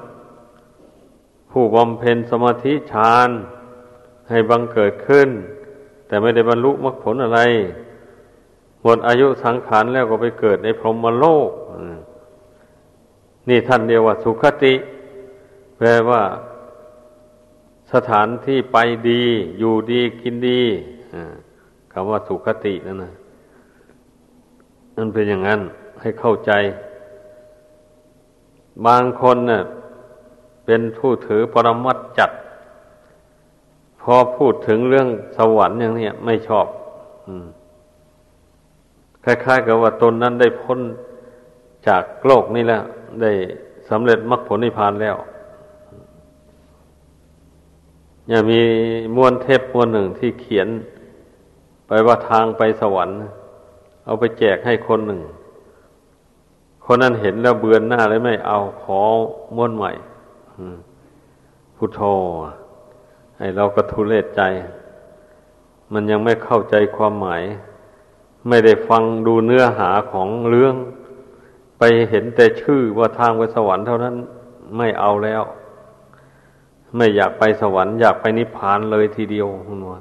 [1.51, 3.29] ผู้บำเพ็ญสมาธิฌาน
[4.29, 5.29] ให้บังเกิดขึ้น
[6.07, 7.39] แต่ไม่ได้บรรลุมรรคผลอะไร
[8.81, 11.49] หมดอายุสังขารแล้วก็ไปเกิดในพรหมโลก
[13.49, 14.73] นี่ท่านเรียกว่าสุขติ
[15.77, 16.21] แปลว่า
[17.93, 18.77] สถานที่ไป
[19.09, 19.23] ดี
[19.59, 20.61] อยู่ดีกินดี
[21.91, 23.13] คำว่าสุขตินั่นนะ
[24.95, 25.61] นั่นเป็นอย่างนั้น
[26.01, 26.51] ให้เข้าใจ
[28.85, 29.63] บางคนเน่ะ
[30.65, 32.31] เป็นผู้ถือปรมัตจัด
[34.01, 35.07] พอพูดถึงเรื่อง
[35.37, 36.67] สวรรค์อย่างนี้ไม่ชอบ
[39.23, 40.79] คล้ายๆ กับว่าตนนั้นได้พ้น
[41.87, 42.83] จากโลกนี้แล้ว
[43.21, 43.31] ได้
[43.89, 45.17] สำเร็จมรรคผลนิพพานแล้ว
[48.29, 48.61] อย่ามี
[49.15, 50.67] มวนเทปม้วนหนึ่งที่เขียน
[51.87, 53.17] ไปว่าทางไปสวรรค์
[54.05, 55.21] เอาไปแจกให้คนหนึ่ง
[56.89, 58.99] คนนั้นเห็นแล้วเบือนหน้าเลยไม่เอาขอ
[59.55, 59.91] ม้วนใหม่
[61.75, 62.01] พุทโธ
[63.37, 64.41] ให้เราก็ทุเลศใจ
[65.93, 67.43] มันยังไม่เข้าใจความหมาย
[68.47, 70.75] ไม่ได้ฟังดูเนื้อหาของเรื่อง
[71.79, 74.15] ไปเห็นแต่ชื่อว่าทางไปสวรรค์เท่านั้น
[74.77, 75.43] ไม่เอาแล้ว
[76.95, 79.99] ไม่อยากไปสวรรค์อยากไปนิพพานเลยทีเดียวคุณว่า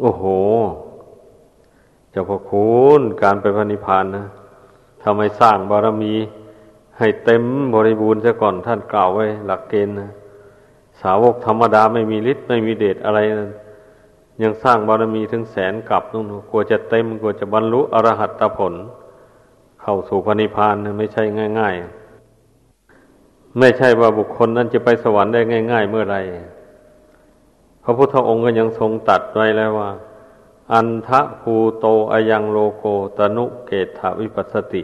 [0.00, 0.24] โอ้โห
[2.10, 4.26] เจ้าพระคุณการไปพระนิพพานนะ
[5.02, 6.14] ทำไมสร้างบารมี
[6.98, 7.42] ให้เต็ม
[7.74, 10.10] บริบูรณ์ซะก่อนท่านกล่าวไว้ หลักเกณฑ์นะ
[11.00, 13.50] สาวกธรรมดาไม่มีฤทธิ์ไม่มีเดชอะไรนะ
[14.42, 18.74] ยังสร้างบารมีถึงแสนกับนู่นกลัวจะเต็มกลัวจะบรรลุอรหัตผล
[19.82, 21.22] เข้าสู่พระนิพพานนะไม่ใช่
[21.60, 21.74] ง่าย
[22.66, 25.40] ๆ ไม่ใช่ว่าบุคคลนั้นจะไปสวรรค์ได้
[25.72, 26.16] ง่าย ๆ เมื่อไร
[27.82, 29.90] พระพุทธองค์ก็ยังทรงตัดไว้แล้วว่า
[30.72, 32.84] อันทะภูโตอายังโลโก
[33.16, 34.82] ตนุเกตาวิปัสสติ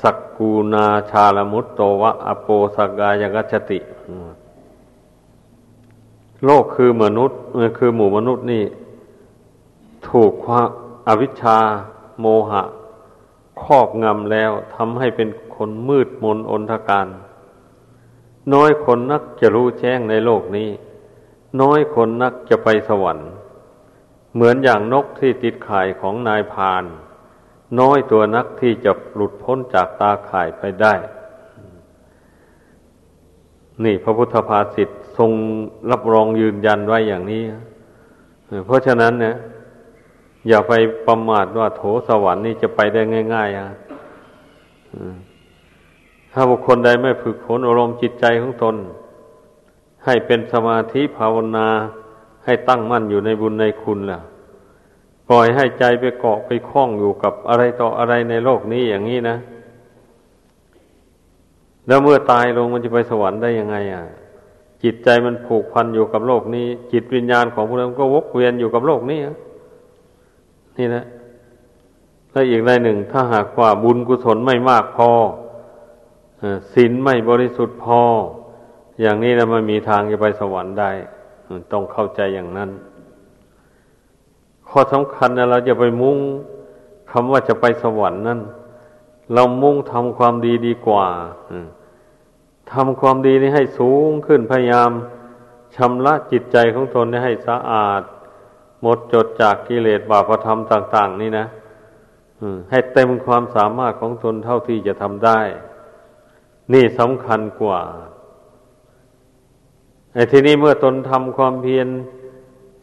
[0.00, 3.78] สักกูนาชาลมุตโตวะอโปสกายกัจติ
[6.44, 7.38] โลกคือมนุษย์
[7.78, 8.64] คือหมู่มนุษย์นี่
[10.08, 10.68] ถูกความ
[11.08, 11.58] อวิชชา
[12.20, 12.62] โมหะ
[13.62, 17.06] ครอบงำแล้วทำให้เป็นคนมืดมนอนทการ
[18.54, 20.68] น้อยคนนักจะรู้แจ้งในโลกนี้
[21.60, 23.28] น้อยคนนักจะไปสวรรค์
[24.34, 26.84] เหมือนอย่างนกที่ติดข่ายของนายพาน
[27.80, 30.94] น้อยตัวนักที่จะหลุดพ้นจากตาข่ายไปได้
[33.84, 34.88] นี่พระพุทธภาษิต
[35.18, 35.30] ทรง
[35.90, 37.42] รับรองยืนยันไว้อย่างนี้
[38.66, 39.36] เพราะฉะนั้นเนี่ย
[40.48, 40.72] อย่าไป
[41.06, 43.02] ประมาทว่าโถสวรรค์นี่จะไปได้
[43.34, 43.68] ง่ายๆอะ
[46.32, 48.76] ถ้าบุคคลใดไม่ฝึกฝนอารมณ์จิตใจของตน
[50.04, 51.68] ให้เป็นสมาธิภาวนา
[52.44, 54.20] ให้ตั้งมั่นอยู่ในบุญในคุณล่ะ
[55.28, 59.36] ปล่อยให้ใจไปเกาะไปคล้องอยู่กับอะไรต่ออะไรในโลกนี้อย่างนี้นะ
[61.86, 64.04] แล้วเมื่อตายลงมันจะไปสวรรค์ได้ยังไง อะ
[64.82, 69.20] จิตใจมันผูกพันอยู่กับโลกนี้ จิตวิญญาณของพวกนั้นก็วกเวียนอยู่กับโลกนี้
[70.78, 71.04] นี่นะ
[72.30, 75.10] และอีกในหนึ่ง ถ้าหากว่าบุญกุศลไม่มากพอ
[76.72, 78.00] ศีลไม่บริสุทธิ์พอ
[79.00, 80.90] อย่างนี้นะมันมีทางจะไปสวรรค์ได้
[81.72, 82.70] ต้องเข้าใจอย่างนั้น
[84.68, 86.18] ข้อสำคัญนะเราจะไปมุ่ง
[87.10, 88.40] คำว่าจะไปสวรรค์นั่น
[89.34, 91.06] เรามุ่งทำความดีดีกว่า
[92.72, 94.90] ทำความดีนี้ให้สูงขึ้นพยายาม
[95.76, 98.02] ชำระจิตใจของตนให้สะอาด
[98.82, 101.46] หมดจดจากกิเลสบาปธรรมต่าง ๆ นี่นะ
[102.70, 105.40] ให้เต็มความสามารถของตนเท่าที่จะทำได้
[106.72, 107.80] นี่สำคัญกว่า
[110.14, 111.88] ไอ้ทีนี้เมื่อตนทำความเพียร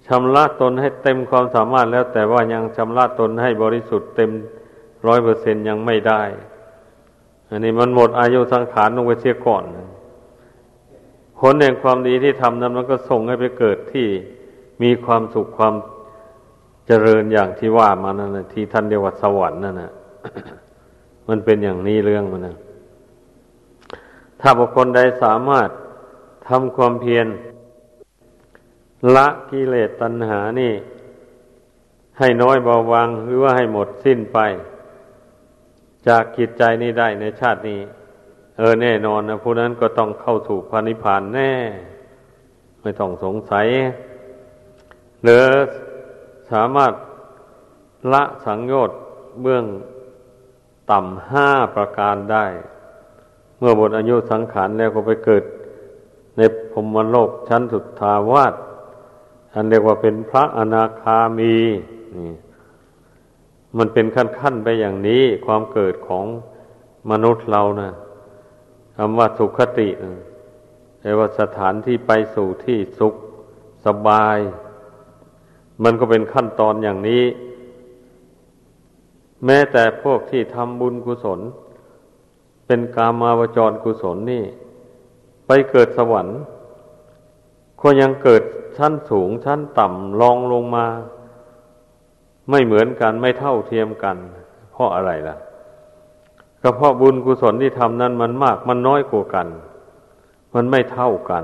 [0.07, 4.31] ชำระตนให้เต็มความสามารถแล้ว แต่ว่ายังชำระตนให้บริสุทธิ์เต็ม
[5.07, 6.21] ร้อยเปอร์เซ็นยังไม่ได้
[7.49, 9.63] อันนี้มันหมดอายุสังขารลงไปเสียก่อน
[11.39, 14.07] ผลแห่งความดีที่ทำนั้นมันก็ส่งให้ไปเกิดที่
[14.83, 15.73] มีความสุขความ
[16.87, 19.91] เจริญอย่างที่ว่ามานั่นนะที่ท่านเรียกว่าสวรรค์นั่นนะ
[21.27, 22.55] มันเป็นอย่างนี้เรื่องมันนะ
[24.41, 25.69] ถ้าบุคคลใดสามารถ
[26.47, 27.27] ทำความเพียร
[29.15, 30.73] ละกิเลสตัณหานี่
[32.19, 34.39] ให้น้อยเบาบางหรือว่าให้หมดสิ้นไป
[36.07, 37.81] จากกิจใจนี้ได้ในชาตินี้
[38.57, 41.51] เออแน่นอนนะผู้นั้นก็ต้องเข้าถูกพระนิพพานแน่
[42.81, 43.67] ไม่ต้องสงสัย
[45.23, 45.45] หรือ
[46.51, 46.93] สามารถ
[48.13, 48.97] ละสังโยชน์
[49.41, 49.65] เบื้อง
[50.91, 52.45] ต่ำห้าประการได้
[53.59, 55.43] เมื่อหมดอายุสังขารแล้วก็ไปเกิด
[56.35, 58.53] ในพรมโลกชั้นสุดทาวาส
[59.53, 61.55] อันเรียกว่าเป็นพระอนาคามี
[62.15, 62.31] นี่
[63.77, 66.25] มันเป็นขั้นขั้นไปอย่างนี้ ความเกิดของ
[67.11, 67.91] มนุษย์เรานะ
[68.95, 70.13] คำว่าสุขตินะ
[70.99, 73.13] แปลว่าสถานที่ไปสู่ที่สุข
[73.85, 74.37] สบาย
[75.83, 77.23] มันก็เป็นขั้นตอนอย่างนี้
[79.45, 81.39] แม้แต่พวกที่ทำบุญกุศล
[82.65, 84.45] เป็นกามาวจรกุศลนี่
[85.47, 86.39] ไปเกิดสวรรค์
[87.81, 88.43] ก็ยังเกิด
[88.77, 90.85] ชั้นสูงชั้นต่ำลองลงมา
[92.49, 94.17] ไม่เหมือนกันไม่เท่าเทียมกัน
[94.71, 95.35] เพราะอะไรล่ะ
[96.61, 99.47] ก็เพราะบุญกุศลที่ทำนั้นมันมากมันน้อยกว่ากัน
[100.55, 101.43] มันไม่เท่ากัน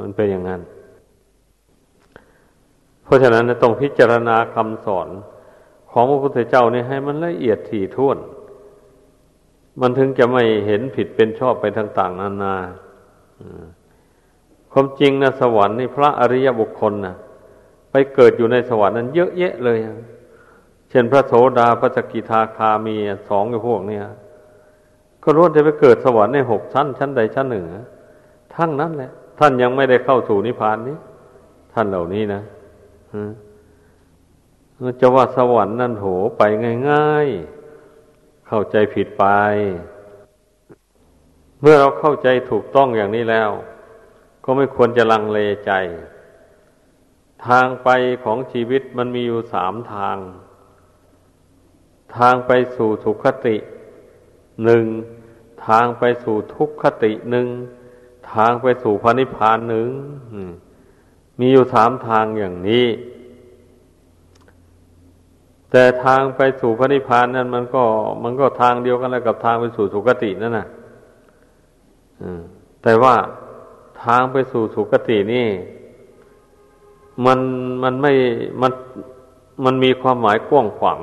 [0.00, 0.60] มันเป็นอย่างนั้น
[3.04, 5.08] เพราะฉะนั้นต้องพิจารณาคำสอน
[5.90, 8.18] ของพระพุทธเจ้านี่ให้มันละเอียดถี่ถ้วน
[9.80, 12.56] มันถึงจะไม่เห็นผิดเป็นชอบไปต่าง ๆ นานา
[14.72, 17.16] ความจริงนะสวรรค์นี่พระอริยบุคคลนะ
[17.90, 19.78] ไปเกิดอยู่ในสวรรค์นั้นเยอะแยะเลย
[20.90, 22.96] เช่นพระโสดาพระสกิทาคามี
[23.28, 24.00] สองไอ้พวกนี้
[25.22, 27.66] ก็รู้จะไปเกิดสวรรค์ในหกชั้น ชั้นใดชั้นหนึ่ง
[28.54, 30.96] ทั้งนั้นแหละ ท่านยังไม่ได้เข้าสู่นิพพานนี้
[31.72, 32.42] ท่านเหล่านี้นะ
[35.00, 36.06] จะว่าสวรรค์นั่นโห
[36.38, 36.42] ไป
[36.90, 37.26] ง่าย
[37.86, 39.24] ๆ เข้าใจผิดไป
[41.62, 43.50] เมื่อเราเข้าใจถูกต้องอย่างนี้แล้ว
[44.44, 45.72] ก็ไม่ควรจะลังเลใจ
[47.46, 47.88] ทางไป
[48.24, 50.16] ของชีวิตมันมีอยู่สามทาง
[52.16, 53.56] ทางไปสู่สุขคติ
[54.64, 54.84] หนึ่ง
[55.66, 57.48] ทางไปสู่ทุกขติหนึ่ง
[58.32, 59.88] ทางไปสู่พระนิพพานหนึ่ง
[61.40, 62.86] มีอยู่สามทางอย่างนี้
[65.70, 67.84] แต่ทางไปสู่พระนิพพานนั้นมันก็
[68.22, 70.68] มันก็ทางเดียวกันแล้วกับทางไปสู่สุคตินั่นน่ะ
[72.82, 73.14] แต่ว่า
[74.02, 75.48] ทางไปสู่สุคตินี่
[77.26, 77.38] มัน
[77.82, 78.12] มันไม่
[78.62, 78.72] มัน
[79.64, 81.00] มันมีความหมายกว้างขวาง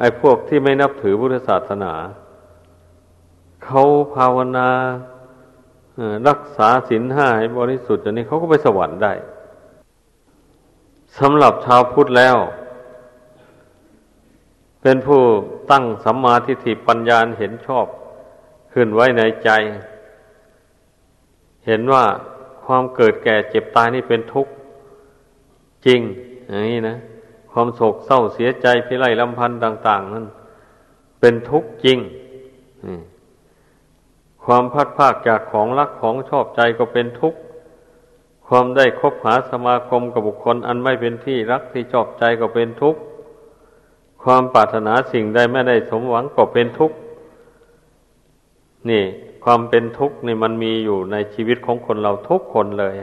[0.00, 1.92] ไอ้พวกที่ไม่นับถือพุทธศาสนา
[3.64, 3.82] เขา
[4.14, 4.68] ภาวนา
[6.28, 9.12] รักษาศีลห้าให้บริสุทธิ์อย่างนี้เขาก็ไปสวรรค์ได้
[11.18, 12.36] สำหรับชาวพุทธแล้ว
[14.82, 15.20] เป็นผู้
[15.70, 17.86] ตั้งสัมมาทิฏฐิปัญญาเห็นชอบ
[18.72, 19.50] ขึ้นไว้ในใจ
[21.66, 22.04] เห็นว่า
[22.64, 24.52] ความเกิดแก่เจ็บตายนี่เป็นทุกข์
[25.86, 26.00] จริง
[26.48, 26.96] อย่างนี้นะ
[27.52, 30.26] ความโศกเศร้าเสียใจพิไรลำพันธ์ต่าง ๆ นั้น
[31.20, 31.98] เป็นทุกข์จริง
[34.44, 37.38] ความพัดภาคจากของรักของชอบใจก็เป็นทุกข์
[38.46, 43.00] ความได้คบหาสมาคมกับบุคคล อันไม่เป็นที่รักที่ชอบใจก็เป็นทุกข์
[44.22, 46.96] ความปรารถนาสิ่งใดไม่ได้สมหวังก็เป็นทุกข์
[48.90, 49.04] นี่
[49.44, 52.94] ความเป็นทุกข์นี่มันมีอยู่ในชีวิตของคนเราทุกคนเลย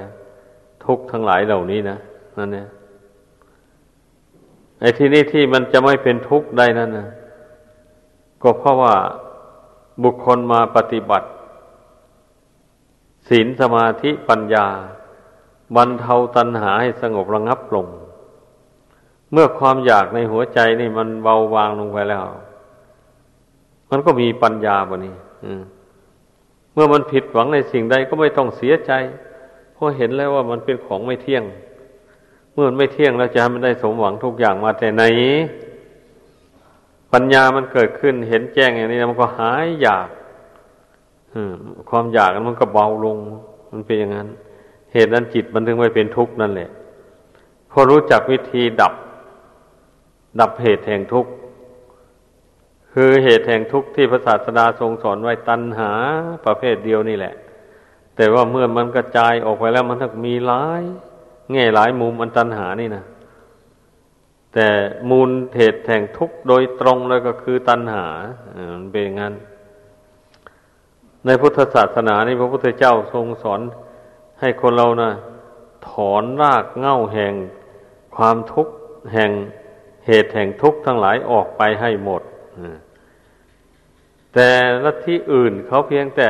[0.86, 1.98] ทุกทั้งหลายเหล่านี้นะ
[2.38, 2.68] นั่นเนี่ย
[4.80, 7.08] ไอ้ที่นี่ที่มันจะไม่เป็นทุกข์ได้นั่นนะ
[8.42, 8.96] ก็เพราะว่า
[10.04, 11.28] บุคคลมาปฏิบัติ
[13.30, 14.66] ศีลสมาธิปัญญา
[15.76, 17.88] บรรเทาตัณหาให้สงบระงับลง
[19.32, 22.24] เมื่อความอยากในหัวใจนี่มันเบาบางลงไปแล้ว
[23.90, 25.16] มันก็มีปัญญาบนี้
[26.74, 28.92] เมื่อมันผิดหวังในสิ่งใดก็ไม่ต้องเสียใจ
[29.74, 31.44] เพราะเห็นแล้วว่ามันเป็นของไม่เที่ยง
[32.54, 35.04] เมื่อมันไม่เที่ยงแล้วจะให้มันได้สมหวังทุกอย่างมาแต่ไหน
[37.14, 40.08] ปัญญามันเกิดขึ้นเห็นแจ้งอย่างนี้มันก็หายอยาก
[41.90, 43.18] ความอยากมันก็เบาลง
[43.72, 44.28] มันเป็นอย่างนั้น
[44.94, 46.70] เหตุนั้นจิตมันถึงไม่เป็นทุกข์นั่นแหละ
[47.72, 48.94] พอรู้จักวิธีดับ
[50.40, 51.32] ดับเหตุแห่งทุกข์
[52.94, 55.92] คือเหตุแห่งทุกข์ที่พระศาสดาทรงสอนไว้ตัณหา
[56.46, 57.34] ประเภทเดียวนี่แหละ
[58.16, 60.84] แต่ว่าเมื่อมันกระจายออกไปแล้วมันต้องมีหลาย
[61.52, 63.04] แง่หลายมุมอันตัณหานี่นะ
[64.54, 64.68] แต่
[65.10, 68.06] มูลเหตุแห่งทุกข์โดยตรงเลยก็คือตัณหา
[68.74, 69.34] มันเป็นงั้น
[71.26, 73.62] ในพุทธศาสนานี่พระพุทธเจ้าทรงสอน
[74.40, 75.12] ให้คนเรานะ
[75.90, 77.34] ถอนรากเง่าแห่ง
[78.16, 78.74] ความทุกข์
[79.14, 79.32] แห่ง
[80.08, 82.22] เหตุแห่งทุกข์ทั้งหลายออกไปให้หมด
[84.34, 84.52] แต่
[84.84, 86.30] ละที่อื่นเขาเพียงแต่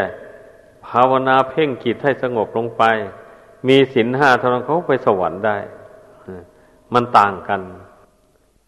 [0.88, 2.84] ภาวนาเพ่งจิตให้สงบลงไป
[3.68, 5.58] มีศีลห้าเท่านั้นเขาไปสวรรค์ได้
[6.94, 7.62] มันต่างกัน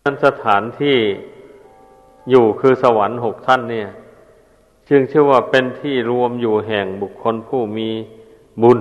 [0.04, 0.98] นั้นสถานที่
[2.30, 3.90] อยู่คือสวรรค์หกท่านเนี่ย
[4.90, 7.90] จึงชื่อว่าเป็นที่รวมอยู่แห่งบุคคลผู้มี
[8.64, 8.80] บุญ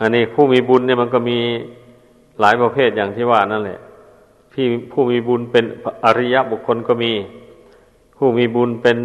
[0.00, 1.38] อันนี้ผู้มีบุญเนี่ยมันก็มี
[2.40, 3.80] หลายประเภทอย่างที่ว่านั่นแหละ
[4.52, 5.64] พี่ผู้มีบุญเป็น
[6.04, 7.12] อริยบุคคลก็มี
[8.16, 8.98] ผู้มีบุญเป็น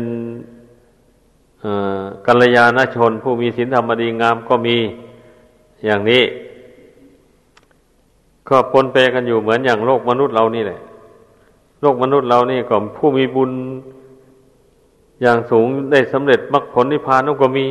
[2.26, 4.78] กัลยาณชน ผู้มีศีลธรรมดีงามก็มี
[5.86, 6.24] อย่างนี้
[8.50, 10.80] ก็ปนเปกันอยู่เหมือนอย่างโลกมนุษย์เรานี่แหละ
[11.82, 13.52] โลกมนุษย์เรานี่ก็ผู้มีบุญ
[15.22, 17.66] อย่างสูงได้สำเร็จมรรคผลนิพพานก็มี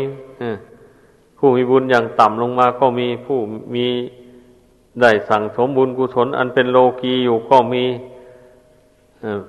[1.39, 3.39] ผู้มีบุญอย่างต่ำลงมาก็มีผู้
[3.75, 3.87] มี
[5.01, 7.85] ได้สั่งสมบุญกุศล อันเป็นโลกีอยู่ก็มี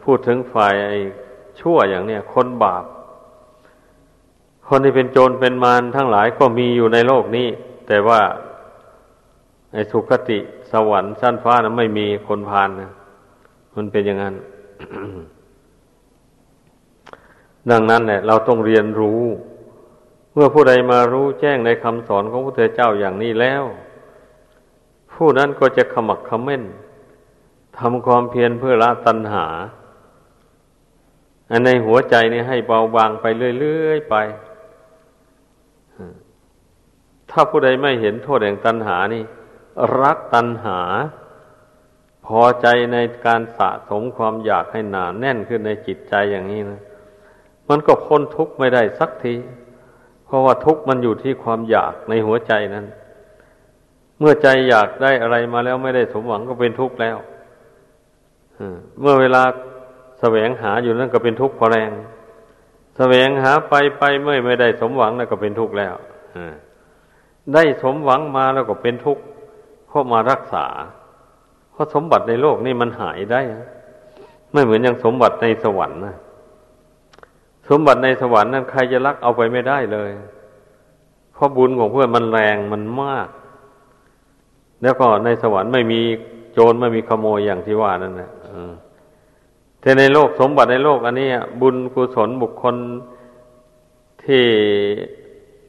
[0.04, 0.74] พูดถึงฝ่าย
[1.62, 2.84] ชั่วอย่างเนี้ยคนบาป
[4.68, 7.48] คนที่เป็นโจรเป็นมารทั้งหลายก็มีอยู่ในโลกนี้
[7.88, 8.22] แต่ว่า
[9.74, 10.40] ในสุคติ
[10.72, 12.92] สวรรค์ชั้นฟ้านะไม่มีคนพานนะ
[13.76, 14.36] มันเป็นอย่างนั้น
[17.72, 19.22] ดังนั้นเนี่ยเราต้องเรียนรู้
[20.34, 23.64] เมื่อผู้ใดมารู้แจ้งในคำสอนของพระเจ้าอย่างนี้แล้ว
[25.14, 26.64] ผู้นั้นก็จะขมักขม้น
[27.78, 29.46] ทำความเพียรเพื่อละตัณหา
[31.66, 33.26] ในหัวใจนี่ให้เบาบางไป
[33.60, 34.16] เรื่อยๆไป
[37.32, 39.24] ถ้าผู้ใดไม่เห็นโทษแห่งตัณหานี่
[40.02, 40.80] รักตัณหา
[42.26, 46.82] พอใจในการสะสมความอยากให้หนาแน่นขึ้นในจิตใจอย่างนี้นะ
[47.70, 49.36] มันก็พ้นทุกข์ไม่ได้สักที
[50.26, 52.86] เพราะว่าทุกข์มันอยู่ที่ความอยากในหัวใจนั้น
[54.20, 57.18] เมื่อใจอยากได้อะไรมาแล้วไม่ได้สมหวังก็เป็นทุกข์แล้ว
[59.00, 59.44] เมื่อเวลา
[60.20, 61.92] แสวงหาอยู่นั่นก็เป็นทุกข์พอแรง
[62.98, 65.96] แสวงหาไปไปเมื่อไม่ได้สมหวังนั่นก็เป็นทุกข์แล้ว
[67.54, 69.24] ได้สมหวังมาแล้วก็เป็นทุกข์
[69.88, 70.66] เพราะมารักษา
[71.72, 73.42] เพราะสมบัติในโลกนี่มันหายได้
[74.54, 76.16] ไม่เหมือนอย่างสมบัติในสวรรค์นะ
[77.70, 80.12] สมบัติในสวรรค์นั้นใครจะลักเอาไปไม่ได้เลย
[81.34, 83.28] เพราะบุญของเพื่อนมันแรงมันมาก
[84.82, 86.02] แล้วก็ในสวรรค์ไม่มี
[86.54, 88.32] โจรไม่มีขโมยอย่างที่ว่านั่นแหละ
[89.82, 91.30] แต่ในโลกสมบัติในโลกอันนี้
[91.62, 92.76] บุญกุศลบุคคล
[94.24, 94.44] ที่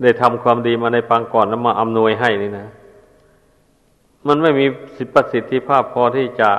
[0.02, 2.66] ได้ทำความดีมาในปางก่อนแล้วมาอำนวยให้นี่นะ
[4.26, 6.50] มันไม่มีสิทธิประสิทธิภาพพอที่จะ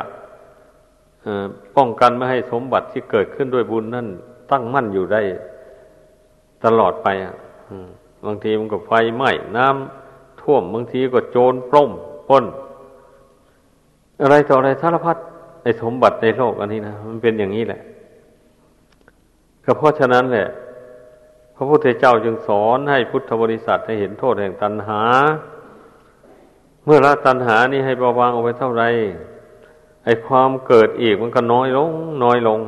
[1.77, 4.07] ป้องกันไม่ให้สมบัติที่เกิดขึ้นด้วยบุญนั่น
[4.51, 5.21] ตั้งมั่นอยู่ได้
[6.65, 7.35] ตลอดไปอะ
[8.25, 11.91] บางทีมันก็ไฟไหม้น้ำท่วมบางทีก็โจรปล้ม
[12.29, 12.45] ป้น
[14.21, 15.17] อะไรต่ออะไรสารพัด
[15.63, 17.81] ในสมบัติในโลกอันนี้นะมันเป็นอย่างนี้แหละ
[19.65, 20.47] ก็เพราะฉะนั้นแหละ
[21.55, 25.01] พระพุทธเจ้าจึงสอนให้พุทธบริษัทให้เห็นโทษแห่งตัณหา
[26.85, 28.83] เมื่อละตัณหานี่ให้เบาบางออกไปเท่าไร
[30.05, 31.91] ไอความเกิดอีกมันก็น้อยลง
[32.23, 32.59] น้อยลง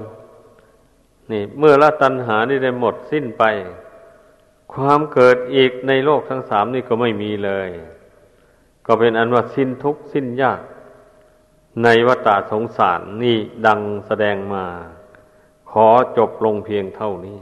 [1.32, 3.44] นี่ เมื่อละตัณหานี่ได้หมดสิ้นไป
[4.74, 7.70] ความเกิดอีกในโลกทั้งสามนี่ก็ไม่มีเลย
[8.86, 10.62] ก็เป็นอันว่าสิ้นทุกข์สิ้นยาก
[11.82, 14.66] ในวัฏสงสารนี่ดังแสดงมา
[15.72, 17.40] ขอจบลงเพียงเท่านี้